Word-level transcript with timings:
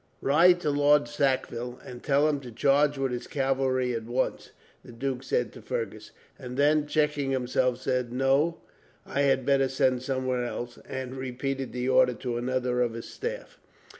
"Ride 0.23 0.59
to 0.61 0.71
Lord 0.71 1.07
Sackville, 1.07 1.79
and 1.85 2.01
tell 2.01 2.27
him 2.27 2.39
to 2.39 2.51
charge 2.51 2.97
with 2.97 3.11
his 3.11 3.27
cavalry, 3.27 3.93
at 3.93 4.05
once," 4.05 4.49
the 4.83 4.91
duke 4.91 5.21
said 5.21 5.53
to 5.53 5.61
Fergus; 5.61 6.09
and 6.39 6.57
then 6.57 6.87
checking 6.87 7.29
himself 7.29 7.79
said, 7.79 8.11
"No, 8.11 8.57
I 9.05 9.21
had 9.21 9.45
better 9.45 9.69
send 9.69 10.01
someone 10.01 10.43
else," 10.43 10.79
and 10.89 11.15
repeated 11.15 11.71
the 11.71 11.87
order 11.87 12.15
to 12.15 12.37
another 12.37 12.81
of 12.81 12.93
his 12.93 13.05
staff. 13.07 13.59